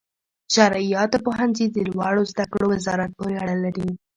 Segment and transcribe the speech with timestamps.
[0.53, 3.89] شرعیاتو پوهنځي د لوړو زده کړو وزارت پورې اړه لري.